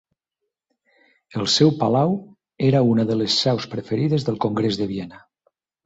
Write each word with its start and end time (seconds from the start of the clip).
El 1.41 1.49
seu 1.57 1.73
palau 1.83 2.17
era 2.71 2.83
una 2.95 3.07
de 3.13 3.21
les 3.23 3.39
seus 3.45 3.71
preferides 3.77 4.31
del 4.31 4.45
Congrés 4.51 4.85
de 4.85 4.93
Viena. 4.95 5.27